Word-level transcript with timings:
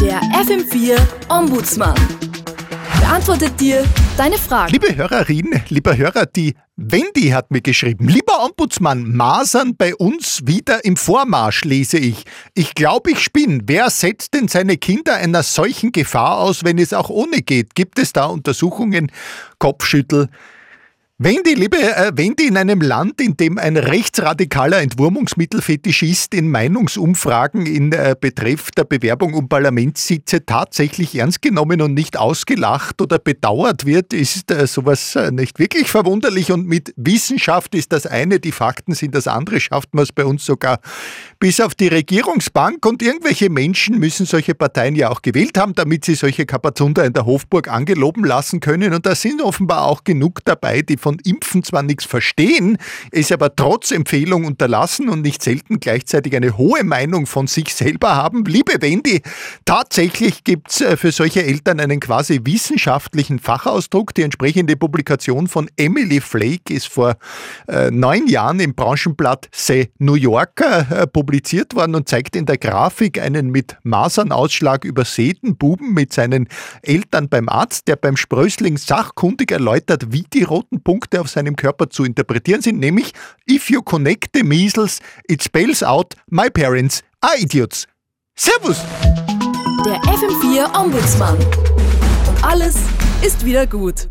Der 0.00 0.20
FM4 0.32 0.98
Ombudsmann 1.28 1.94
beantwortet 3.00 3.60
dir 3.60 3.84
deine 4.16 4.38
Fragen. 4.38 4.72
Liebe 4.72 4.96
Hörerin, 4.96 5.60
lieber 5.68 5.96
Hörer, 5.96 6.26
die 6.26 6.54
Wendy 6.76 7.28
hat 7.28 7.50
mir 7.50 7.60
geschrieben. 7.60 8.08
Lieber 8.08 8.42
Ombudsmann, 8.44 9.14
Masern 9.14 9.76
bei 9.76 9.94
uns 9.94 10.40
wieder 10.46 10.84
im 10.84 10.96
Vormarsch, 10.96 11.64
lese 11.64 11.98
ich. 11.98 12.24
Ich 12.54 12.74
glaube, 12.74 13.10
ich 13.10 13.20
spinne. 13.20 13.60
Wer 13.66 13.90
setzt 13.90 14.32
denn 14.32 14.48
seine 14.48 14.78
Kinder 14.78 15.16
einer 15.16 15.42
solchen 15.42 15.92
Gefahr 15.92 16.38
aus, 16.38 16.64
wenn 16.64 16.78
es 16.78 16.94
auch 16.94 17.10
ohne 17.10 17.42
geht? 17.42 17.74
Gibt 17.74 17.98
es 17.98 18.12
da 18.14 18.26
Untersuchungen? 18.26 19.12
Kopfschüttel. 19.58 20.28
Wenn 21.22 21.42
die, 21.42 21.52
liebe 21.52 21.76
äh, 21.76 22.12
wenn 22.14 22.34
die 22.34 22.46
in 22.46 22.56
einem 22.56 22.80
Land, 22.80 23.20
in 23.20 23.36
dem 23.36 23.58
ein 23.58 23.76
rechtsradikaler 23.76 24.80
Entwurmungsmittelfetischist 24.80 26.32
in 26.32 26.50
Meinungsumfragen 26.50 27.66
in 27.66 27.92
äh, 27.92 28.16
Betreff 28.18 28.70
der 28.70 28.84
Bewerbung 28.84 29.34
um 29.34 29.46
Parlamentssitze 29.46 30.46
tatsächlich 30.46 31.14
ernst 31.14 31.42
genommen 31.42 31.82
und 31.82 31.92
nicht 31.92 32.18
ausgelacht 32.18 33.02
oder 33.02 33.18
bedauert 33.18 33.84
wird, 33.84 34.14
ist 34.14 34.50
äh, 34.50 34.66
sowas 34.66 35.14
äh, 35.14 35.30
nicht 35.30 35.58
wirklich 35.58 35.90
verwunderlich. 35.90 36.52
Und 36.52 36.66
mit 36.66 36.94
Wissenschaft 36.96 37.74
ist 37.74 37.92
das 37.92 38.06
eine, 38.06 38.40
die 38.40 38.50
Fakten 38.50 38.94
sind 38.94 39.14
das 39.14 39.28
andere, 39.28 39.60
schafft 39.60 39.92
man 39.92 40.04
es 40.04 40.12
bei 40.12 40.24
uns 40.24 40.46
sogar 40.46 40.80
bis 41.38 41.60
auf 41.60 41.74
die 41.74 41.88
Regierungsbank. 41.88 42.86
Und 42.86 43.02
irgendwelche 43.02 43.50
Menschen 43.50 43.98
müssen 43.98 44.24
solche 44.24 44.54
Parteien 44.54 44.96
ja 44.96 45.10
auch 45.10 45.20
gewählt 45.20 45.58
haben, 45.58 45.74
damit 45.74 46.06
sie 46.06 46.14
solche 46.14 46.46
Kapazunder 46.46 47.04
in 47.04 47.12
der 47.12 47.26
Hofburg 47.26 47.68
angeloben 47.68 48.24
lassen 48.24 48.60
können. 48.60 48.94
Und 48.94 49.04
da 49.04 49.14
sind 49.14 49.42
offenbar 49.42 49.84
auch 49.84 50.02
genug 50.02 50.42
dabei, 50.46 50.80
die 50.80 50.96
von 50.96 51.09
von 51.10 51.18
Impfen 51.24 51.64
zwar 51.64 51.82
nichts 51.82 52.04
verstehen, 52.04 52.78
es 53.10 53.32
aber 53.32 53.56
trotz 53.56 53.90
Empfehlung 53.90 54.44
unterlassen 54.44 55.08
und 55.08 55.22
nicht 55.22 55.42
selten 55.42 55.80
gleichzeitig 55.80 56.36
eine 56.36 56.56
hohe 56.56 56.84
Meinung 56.84 57.26
von 57.26 57.48
sich 57.48 57.74
selber 57.74 58.14
haben. 58.14 58.44
Liebe 58.44 58.74
Wendy, 58.80 59.20
tatsächlich 59.64 60.44
gibt 60.44 60.70
es 60.70 60.80
äh, 60.82 60.96
für 60.96 61.10
solche 61.10 61.42
Eltern 61.44 61.80
einen 61.80 61.98
quasi 61.98 62.42
wissenschaftlichen 62.44 63.40
Fachausdruck. 63.40 64.14
Die 64.14 64.22
entsprechende 64.22 64.76
Publikation 64.76 65.48
von 65.48 65.68
Emily 65.76 66.20
Flake 66.20 66.72
ist 66.72 66.86
vor 66.86 67.16
äh, 67.66 67.90
neun 67.90 68.28
Jahren 68.28 68.60
im 68.60 68.74
Branchenblatt 68.74 69.48
The 69.52 69.88
New 69.98 70.14
Yorker 70.14 70.86
äh, 70.92 71.06
publiziert 71.08 71.74
worden 71.74 71.96
und 71.96 72.08
zeigt 72.08 72.36
in 72.36 72.46
der 72.46 72.56
Grafik 72.56 73.20
einen 73.20 73.50
mit 73.50 73.76
Masernausschlag 73.82 74.84
übersäten 74.84 75.56
Buben 75.56 75.92
mit 75.92 76.12
seinen 76.12 76.46
Eltern 76.82 77.28
beim 77.28 77.48
Arzt, 77.48 77.88
der 77.88 77.96
beim 77.96 78.16
Sprössling 78.16 78.78
sachkundig 78.78 79.50
erläutert, 79.50 80.12
wie 80.12 80.24
die 80.32 80.44
roten 80.44 80.82
Punkte 80.82 80.99
Punkte 81.00 81.20
auf 81.22 81.30
seinem 81.30 81.56
Körper 81.56 81.88
zu 81.88 82.04
interpretieren 82.04 82.60
sind, 82.60 82.78
nämlich 82.78 83.14
If 83.48 83.70
you 83.70 83.80
connect 83.80 84.36
the 84.36 84.42
measles, 84.42 85.00
it 85.28 85.42
spells 85.42 85.82
out 85.82 86.14
my 86.28 86.50
parents 86.50 87.02
are 87.22 87.38
idiots. 87.38 87.86
Servus! 88.36 88.76
Der 89.86 89.98
FM4 90.02 90.78
Ombudsmann. 90.78 91.38
Und 91.38 92.44
alles 92.44 92.76
ist 93.22 93.46
wieder 93.46 93.66
gut. 93.66 94.08